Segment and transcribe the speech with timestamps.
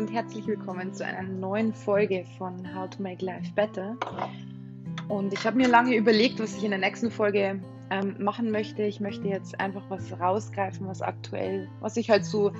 [0.00, 3.98] und herzlich willkommen zu einer neuen Folge von How to Make Life Better.
[5.08, 7.60] Und ich habe mir lange überlegt, was ich in der nächsten Folge
[7.90, 8.82] ähm, machen möchte.
[8.82, 12.50] Ich möchte jetzt einfach was rausgreifen, was aktuell, was ich halt so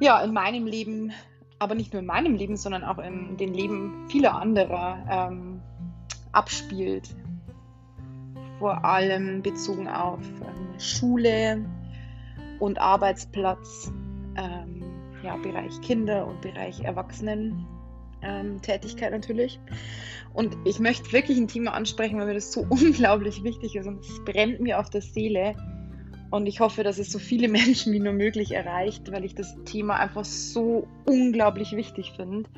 [0.00, 1.12] ja in meinem Leben,
[1.58, 5.60] aber nicht nur in meinem Leben, sondern auch in den Leben vieler anderer ähm,
[6.32, 7.14] abspielt.
[8.58, 11.62] Vor allem bezogen auf ähm, Schule
[12.58, 13.92] und Arbeitsplatz,
[14.38, 14.91] ähm,
[15.22, 17.66] ja, Bereich Kinder und Bereich Erwachsenen
[18.22, 19.60] ähm, Tätigkeit natürlich.
[20.32, 24.00] Und ich möchte wirklich ein Thema ansprechen, weil mir das so unglaublich wichtig ist und
[24.00, 25.54] es brennt mir auf der Seele.
[26.30, 29.56] Und ich hoffe, dass es so viele Menschen wie nur möglich erreicht, weil ich das
[29.64, 32.48] Thema einfach so unglaublich wichtig finde.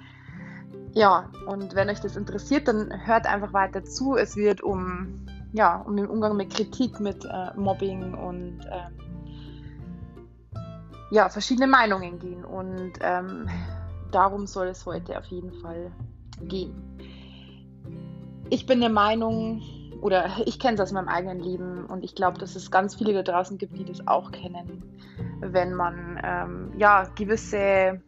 [0.94, 4.16] Ja, und wenn euch das interessiert, dann hört einfach weiter zu.
[4.16, 9.03] Es wird um, ja, um den Umgang mit Kritik, mit äh, Mobbing und ähm,
[11.14, 12.44] ja, verschiedene Meinungen gehen.
[12.44, 13.48] Und ähm,
[14.10, 15.92] darum soll es heute auf jeden Fall
[16.42, 16.74] gehen.
[18.50, 19.62] Ich bin der Meinung,
[20.00, 23.12] oder ich kenne es aus meinem eigenen Leben und ich glaube, dass es ganz viele
[23.12, 24.82] da draußen gibt, die das auch kennen,
[25.40, 28.02] wenn man ähm, ja gewisse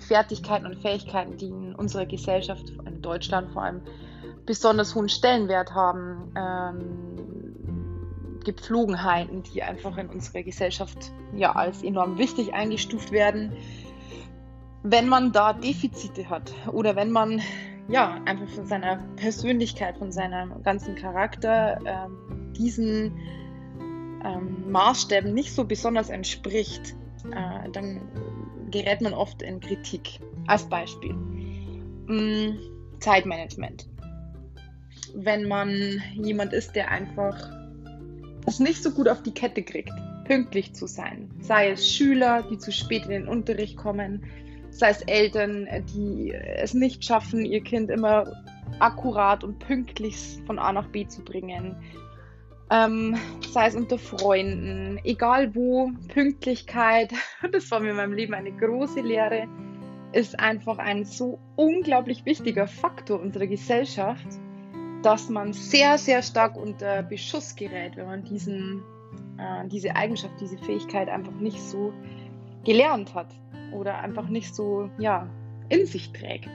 [0.00, 3.82] Fertigkeiten und Fähigkeiten, die in unserer Gesellschaft, in Deutschland vor allem,
[4.46, 7.31] besonders hohen Stellenwert haben, ähm,
[8.44, 13.52] Gepflogenheiten, die einfach in unserer Gesellschaft ja als enorm wichtig eingestuft werden,
[14.82, 17.40] wenn man da Defizite hat oder wenn man
[17.88, 23.16] ja einfach von seiner Persönlichkeit, von seinem ganzen Charakter ähm, diesen
[24.24, 26.94] ähm, Maßstäben nicht so besonders entspricht,
[27.30, 28.00] äh, dann
[28.70, 30.20] gerät man oft in Kritik.
[30.48, 32.58] Als Beispiel mm,
[32.98, 33.88] Zeitmanagement.
[35.14, 37.61] Wenn man jemand ist, der einfach
[38.46, 39.92] es nicht so gut auf die Kette kriegt,
[40.26, 44.24] pünktlich zu sein, sei es Schüler, die zu spät in den Unterricht kommen,
[44.70, 48.32] sei es Eltern, die es nicht schaffen, ihr Kind immer
[48.78, 51.76] akkurat und pünktlich von A nach B zu bringen.
[52.70, 53.16] Ähm,
[53.52, 57.12] sei es unter Freunden, egal wo, Pünktlichkeit,
[57.52, 59.46] das war mir in meinem Leben eine große Lehre,
[60.12, 64.26] ist einfach ein so unglaublich wichtiger Faktor unserer Gesellschaft,
[65.02, 68.82] dass man sehr, sehr stark unter Beschuss gerät, wenn man diesen,
[69.38, 71.92] äh, diese Eigenschaft, diese Fähigkeit einfach nicht so
[72.64, 73.34] gelernt hat
[73.72, 75.28] oder einfach nicht so ja,
[75.68, 76.50] in sich trägt.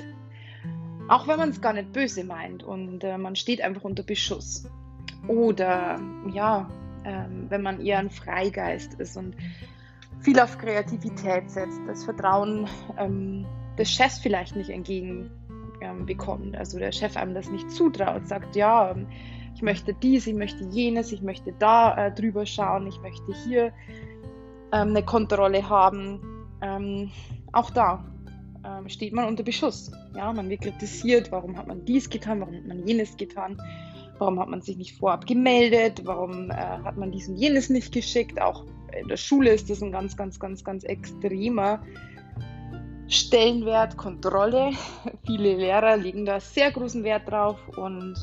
[1.09, 4.69] Auch wenn man es gar nicht böse meint und äh, man steht einfach unter Beschuss.
[5.27, 5.99] Oder
[6.33, 6.69] ja,
[7.05, 9.35] ähm, wenn man eher ein Freigeist ist und
[10.19, 13.45] viel auf Kreativität setzt, das Vertrauen ähm,
[13.77, 15.46] des Chefs vielleicht nicht entgegenbekommt.
[15.81, 16.05] Ähm,
[16.57, 19.07] also der Chef einem das nicht zutraut, sagt, ja, ähm,
[19.55, 23.73] ich möchte dies, ich möchte jenes, ich möchte da äh, drüber schauen, ich möchte hier
[24.71, 26.19] ähm, eine Kontrolle haben
[26.61, 27.11] ähm,
[27.51, 28.03] auch da
[28.65, 29.91] ähm, steht man unter Beschuss.
[30.15, 33.61] Ja, man wird kritisiert, warum hat man dies getan, warum hat man jenes getan,
[34.17, 37.91] warum hat man sich nicht vorab gemeldet, warum äh, hat man dies und jenes nicht
[37.91, 38.41] geschickt.
[38.41, 38.65] Auch
[38.99, 41.81] in der Schule ist das ein ganz, ganz, ganz, ganz extremer
[43.07, 44.71] Stellenwert, Kontrolle.
[45.25, 48.15] Viele Lehrer legen da sehr großen Wert drauf und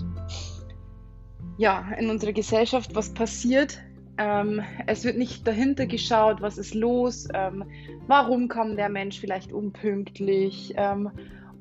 [1.56, 3.78] ja, in unserer Gesellschaft, was passiert,
[4.17, 7.65] ähm, es wird nicht dahinter geschaut, was ist los, ähm,
[8.06, 11.11] warum kam der Mensch vielleicht unpünktlich ähm,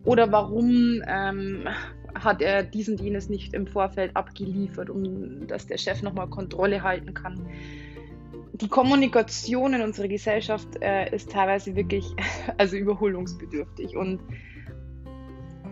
[0.04, 1.68] oder warum ähm,
[2.14, 7.14] hat er diesen jenes nicht im Vorfeld abgeliefert, um dass der Chef nochmal Kontrolle halten
[7.16, 7.48] kann.
[8.54, 12.06] Die Kommunikation in unserer Gesellschaft äh, ist teilweise wirklich
[12.58, 14.22] also überholungsbedürftig und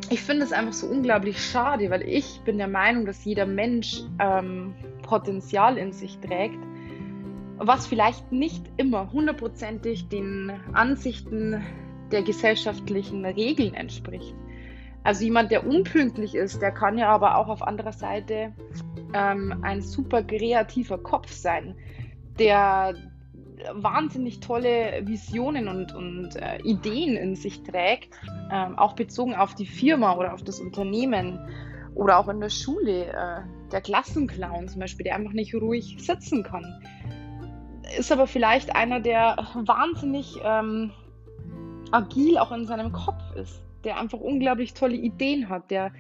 [0.09, 4.01] ich finde es einfach so unglaublich schade, weil ich bin der Meinung, dass jeder Mensch
[4.19, 6.59] ähm, Potenzial in sich trägt
[7.63, 11.63] was vielleicht nicht immer hundertprozentig den Ansichten
[12.11, 14.35] der gesellschaftlichen Regeln entspricht.
[15.03, 18.53] Also jemand, der unpünktlich ist, der kann ja aber auch auf anderer Seite
[19.13, 21.75] ähm, ein super kreativer Kopf sein,
[22.39, 22.95] der
[23.73, 28.09] wahnsinnig tolle Visionen und, und äh, Ideen in sich trägt,
[28.51, 31.39] ähm, auch bezogen auf die Firma oder auf das Unternehmen
[31.93, 33.07] oder auch in der Schule.
[33.07, 33.41] Äh,
[33.72, 36.66] der Klassenclown zum Beispiel, der einfach nicht ruhig sitzen kann
[37.97, 40.91] ist aber vielleicht einer, der wahnsinnig ähm,
[41.91, 45.91] agil auch in seinem Kopf ist, der einfach unglaublich tolle Ideen hat, der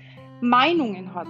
[0.41, 1.27] Meinungen hat,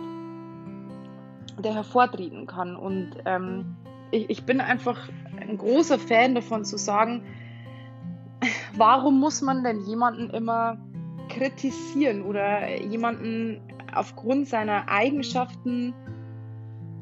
[1.63, 2.75] der hervortreten kann.
[2.75, 3.75] Und ähm,
[4.11, 5.09] ich, ich bin einfach
[5.39, 7.23] ein großer Fan davon zu sagen,
[8.75, 10.77] warum muss man denn jemanden immer
[11.29, 13.61] kritisieren oder jemanden
[13.93, 15.93] aufgrund seiner Eigenschaften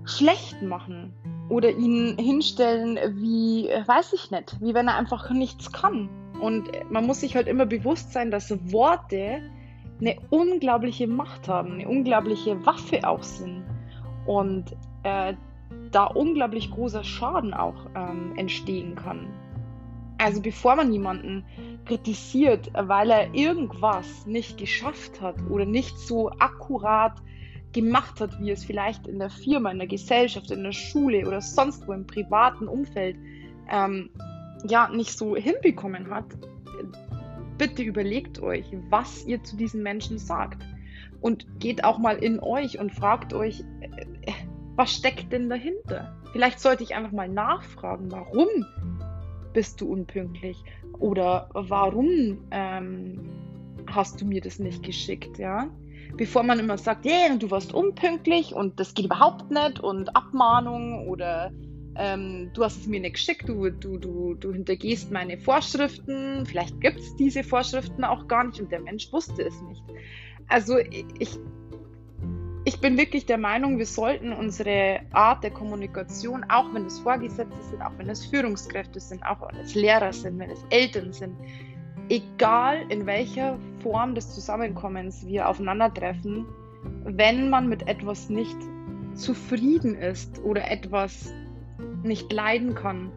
[0.06, 1.14] schlecht machen?
[1.50, 6.08] oder ihn hinstellen wie, weiß ich nicht, wie wenn er einfach nichts kann.
[6.40, 9.42] Und man muss sich halt immer bewusst sein, dass Worte
[10.00, 13.66] eine unglaubliche Macht haben, eine unglaubliche Waffe auch sind.
[14.26, 15.34] Und äh,
[15.92, 19.28] da unglaublich großer Schaden auch ähm, entstehen kann.
[20.18, 21.46] Also bevor man jemanden
[21.86, 27.14] kritisiert, weil er irgendwas nicht geschafft hat oder nicht so akkurat
[27.72, 31.42] gemacht hat, wie es vielleicht in der Firma, in der Gesellschaft, in der Schule oder
[31.42, 33.16] sonst wo im privaten Umfeld
[33.70, 34.10] ähm,
[34.68, 36.26] ja nicht so hinbekommen hat,
[37.58, 40.64] bitte überlegt euch, was ihr zu diesen Menschen sagt.
[41.22, 44.06] Und geht auch mal in euch und fragt euch, äh,
[44.80, 46.16] was steckt denn dahinter?
[46.32, 48.48] Vielleicht sollte ich einfach mal nachfragen, warum
[49.52, 50.64] bist du unpünktlich?
[51.00, 53.20] Oder warum ähm,
[53.88, 55.70] hast du mir das nicht geschickt, ja?
[56.16, 61.10] Bevor man immer sagt, yeah, du warst unpünktlich und das geht überhaupt nicht und Abmahnung
[61.10, 61.52] oder
[61.98, 66.80] ähm, du hast es mir nicht geschickt, du, du, du, du hintergehst meine Vorschriften, vielleicht
[66.80, 69.84] gibt es diese Vorschriften auch gar nicht und der Mensch wusste es nicht.
[70.48, 71.38] Also ich,
[72.70, 77.64] ich bin wirklich der Meinung, wir sollten unsere Art der Kommunikation, auch wenn es Vorgesetzte
[77.64, 81.36] sind, auch wenn es Führungskräfte sind, auch wenn es Lehrer sind, wenn es Eltern sind,
[82.10, 86.46] egal in welcher Form des Zusammenkommens wir aufeinandertreffen,
[87.06, 88.58] wenn man mit etwas nicht
[89.16, 91.34] zufrieden ist oder etwas
[92.04, 93.12] nicht leiden kann,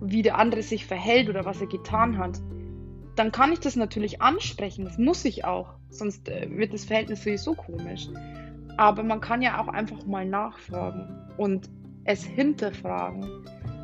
[0.00, 2.40] wie der andere sich verhält oder was er getan hat,
[3.14, 4.86] dann kann ich das natürlich ansprechen.
[4.86, 8.08] Das muss ich auch, sonst äh, wird das Verhältnis sowieso komisch.
[8.78, 11.68] Aber man kann ja auch einfach mal nachfragen und
[12.04, 13.26] es hinterfragen,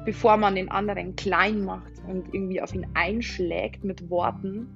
[0.04, 4.68] bevor man den anderen klein macht und irgendwie auf ihn einschlägt mit Worten.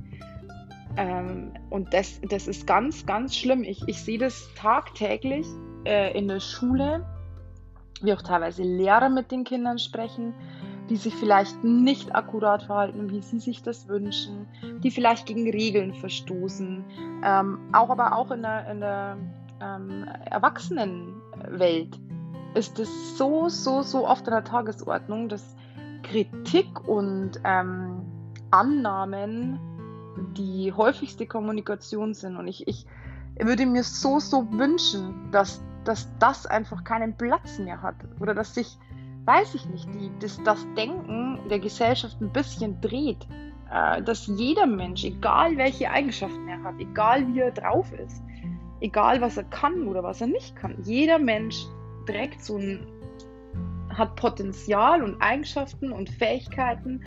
[0.96, 3.62] Ähm, und das, das ist ganz, ganz schlimm.
[3.62, 5.46] Ich, ich sehe das tagtäglich
[5.84, 7.06] äh, in der Schule,
[8.02, 10.34] wie auch teilweise Lehrer mit den Kindern sprechen,
[10.90, 14.48] die sich vielleicht nicht akkurat verhalten, wie sie sich das wünschen,
[14.82, 16.84] die vielleicht gegen Regeln verstoßen.
[17.24, 19.16] Ähm, auch aber auch in der, in der
[19.60, 21.98] ähm, Erwachsenenwelt
[22.54, 25.56] ist es so, so, so oft an der Tagesordnung, dass
[26.02, 28.02] Kritik und ähm,
[28.50, 29.60] Annahmen
[30.36, 32.36] die häufigste Kommunikation sind.
[32.36, 32.86] Und ich, ich
[33.40, 37.96] würde mir so, so wünschen, dass, dass das einfach keinen Platz mehr hat.
[38.20, 38.78] Oder dass sich,
[39.24, 43.26] weiß ich nicht, die, dass das Denken der Gesellschaft ein bisschen dreht.
[43.70, 48.22] Äh, dass jeder Mensch, egal welche Eigenschaften er hat, egal wie er drauf ist,
[48.80, 50.76] egal was er kann oder was er nicht kann.
[50.82, 51.64] Jeder Mensch
[52.06, 52.86] trägt so ein,
[53.90, 57.02] hat Potenzial und Eigenschaften und Fähigkeiten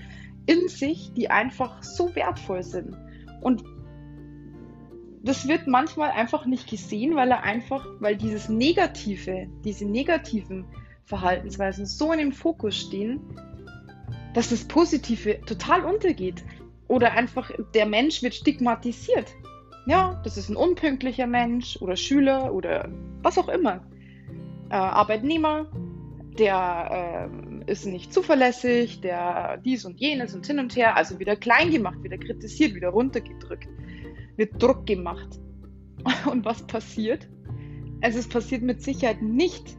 [0.45, 2.95] in sich, die einfach so wertvoll sind.
[3.41, 3.63] Und
[5.23, 10.65] das wird manchmal einfach nicht gesehen, weil er einfach, weil dieses Negative, diese negativen
[11.05, 13.21] Verhaltensweisen so in dem Fokus stehen,
[14.33, 16.43] dass das Positive total untergeht.
[16.87, 19.33] Oder einfach der Mensch wird stigmatisiert.
[19.85, 22.89] Ja, das ist ein unpünktlicher Mensch oder Schüler oder
[23.23, 23.87] was auch immer.
[24.69, 25.71] Äh, Arbeitnehmer,
[26.37, 27.29] der
[27.65, 31.71] äh, ist nicht zuverlässig, der dies und jenes und hin und her, also wieder klein
[31.71, 33.67] gemacht, wieder kritisiert, wieder runtergedrückt,
[34.37, 35.39] wird Druck gemacht.
[36.31, 37.27] Und was passiert?
[38.01, 39.77] Also es passiert mit Sicherheit nicht,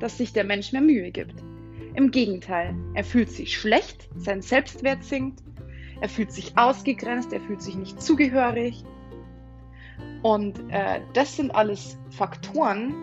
[0.00, 1.34] dass sich der Mensch mehr Mühe gibt.
[1.94, 5.42] Im Gegenteil, er fühlt sich schlecht, sein Selbstwert sinkt,
[6.00, 8.84] er fühlt sich ausgegrenzt, er fühlt sich nicht zugehörig,
[10.22, 12.94] und äh, das sind alles Faktoren,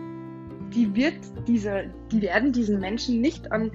[0.74, 1.14] die, wird
[1.46, 3.70] dieser, die werden diesen Menschen nicht an,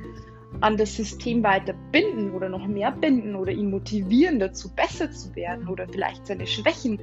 [0.61, 5.35] an das System weiter binden oder noch mehr binden oder ihn motivieren, dazu besser zu
[5.35, 6.99] werden oder vielleicht seine Schwächen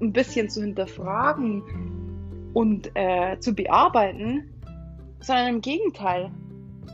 [0.00, 1.62] ein bisschen zu hinterfragen
[2.52, 4.50] und äh, zu bearbeiten,
[5.20, 6.30] sondern im Gegenteil.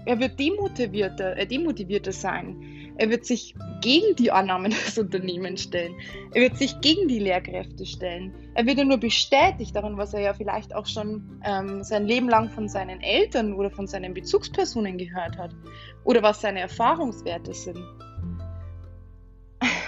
[0.04, 2.92] Er wird demotivierter, äh, demotivierter sein.
[2.96, 3.54] Er wird sich
[3.86, 5.94] gegen die Annahmen des Unternehmens stellen.
[6.34, 8.34] Er wird sich gegen die Lehrkräfte stellen.
[8.54, 12.28] Er wird ja nur bestätigt darin, was er ja vielleicht auch schon ähm, sein Leben
[12.28, 15.54] lang von seinen Eltern oder von seinen Bezugspersonen gehört hat.
[16.02, 17.78] Oder was seine Erfahrungswerte sind.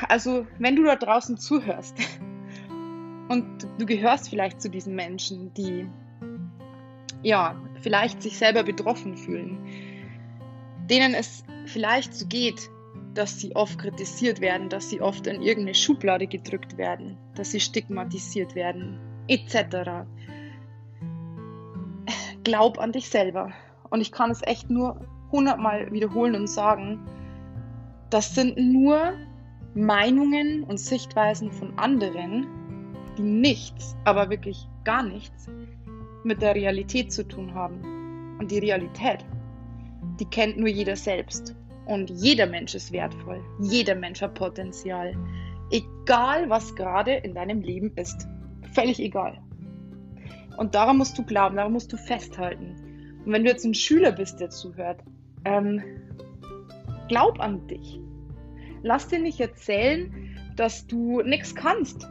[0.09, 1.97] Also, wenn du da draußen zuhörst
[3.29, 5.89] und du gehörst vielleicht zu diesen Menschen, die
[7.25, 9.59] ja, vielleicht sich selber betroffen fühlen,
[10.89, 12.71] denen es vielleicht so geht,
[13.15, 17.61] dass sie oft kritisiert werden, dass sie oft in irgendeine Schublade gedrückt werden, dass sie
[17.61, 18.99] stigmatisiert werden,
[19.29, 20.07] etc.
[22.45, 23.53] Glaub an dich selber.
[23.91, 25.01] Und ich kann es echt nur
[25.33, 27.01] hundertmal wiederholen und sagen,
[28.11, 29.15] das sind nur
[29.75, 32.47] Meinungen und Sichtweisen von anderen,
[33.17, 35.47] die nichts, aber wirklich gar nichts
[36.25, 38.37] mit der Realität zu tun haben.
[38.39, 39.25] Und die Realität,
[40.21, 41.55] die kennt nur jeder selbst.
[41.89, 43.43] Und jeder Mensch ist wertvoll.
[43.61, 45.15] Jeder Mensch hat Potenzial.
[45.71, 48.29] Egal, was gerade in deinem Leben ist.
[48.75, 49.41] Völlig egal.
[50.59, 53.23] Und daran musst du glauben, daran musst du festhalten.
[53.25, 55.03] Und wenn du jetzt ein Schüler bist, der zuhört,
[55.47, 55.83] ähm,
[57.09, 57.99] glaub an dich.
[58.83, 60.13] Lass dir nicht erzählen,
[60.57, 62.07] dass du nichts kannst.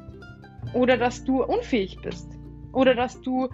[0.74, 2.31] Oder dass du unfähig bist.
[2.74, 3.48] Oder dass du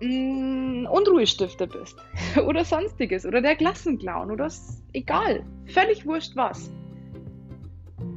[0.00, 1.96] mm, Unruhestifter bist
[2.46, 4.48] oder sonstiges oder der Klassenclown oder
[4.92, 6.70] egal, völlig wurscht was.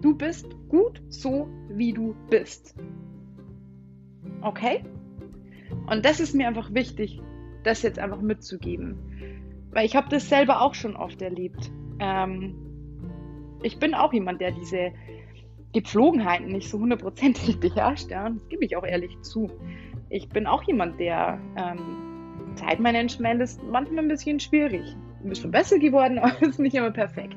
[0.02, 2.76] Du bist gut so, wie du bist.
[4.42, 4.84] Okay?
[5.88, 7.22] Und das ist mir einfach wichtig,
[7.64, 8.98] das jetzt einfach mitzugeben.
[9.72, 11.72] Weil ich habe das selber auch schon oft erlebt.
[12.00, 12.56] Ähm,
[13.64, 14.92] ich bin auch jemand, der diese
[15.74, 18.10] Gepflogenheiten nicht so hundertprozentig beherrscht.
[18.10, 18.30] Ja?
[18.30, 19.50] Das gebe ich auch ehrlich zu
[20.12, 24.96] ich bin auch jemand, der ähm, Zeitmanagement ist manchmal ein bisschen schwierig.
[25.24, 27.36] Ein bisschen besser geworden, aber ist nicht immer perfekt.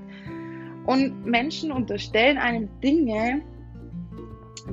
[0.86, 3.42] Und Menschen unterstellen einem Dinge,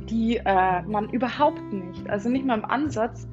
[0.10, 3.28] die äh, man überhaupt nicht, also nicht mal im Ansatz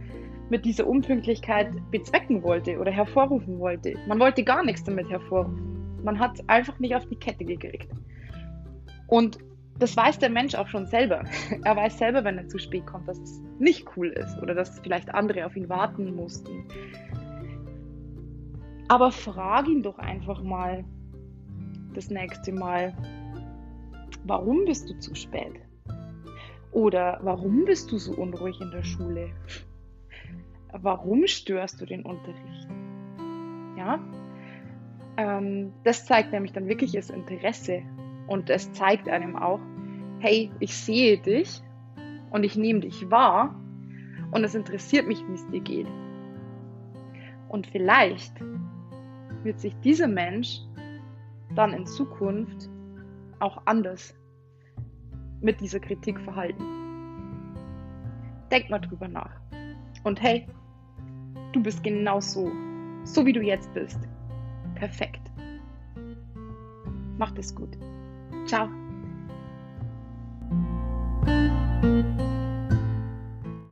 [0.50, 3.94] mit dieser Unpünktlichkeit bezwecken wollte oder hervorrufen wollte.
[4.06, 5.98] Man wollte gar nichts damit hervorrufen.
[6.04, 7.88] Man hat es einfach nicht auf die Kette gekriegt.
[9.08, 9.38] Und
[9.78, 11.24] das weiß der Mensch auch schon selber.
[11.64, 14.80] Er weiß selber, wenn er zu spät kommt, dass es nicht cool ist oder dass
[14.80, 16.64] vielleicht andere auf ihn warten mussten.
[18.88, 20.84] Aber frag ihn doch einfach mal
[21.94, 22.94] das nächste Mal,
[24.24, 25.60] warum bist du zu spät?
[26.72, 29.30] Oder warum bist du so unruhig in der Schule?
[30.72, 32.68] Warum störst du den Unterricht?
[33.76, 33.98] Ja,
[35.16, 37.82] ähm, das zeigt nämlich dann wirklich das Interesse
[38.28, 39.60] und es zeigt einem auch,
[40.20, 41.62] hey, ich sehe dich
[42.30, 43.54] und ich nehme dich wahr
[44.30, 45.88] und es interessiert mich, wie es dir geht.
[47.48, 48.32] Und vielleicht
[49.42, 50.60] wird sich dieser Mensch
[51.54, 52.68] dann in Zukunft
[53.40, 54.14] auch anders
[55.40, 56.64] mit dieser Kritik verhalten.
[58.50, 59.40] Denk mal drüber nach.
[60.04, 60.46] Und hey,
[61.52, 62.50] du bist genau so,
[63.04, 64.00] so wie du jetzt bist.
[64.74, 65.30] Perfekt.
[67.18, 67.76] Macht es gut.
[68.48, 68.77] Tchau!